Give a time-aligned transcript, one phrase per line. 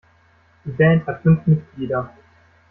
[0.65, 2.11] Die Band hat fünf Mitglieder.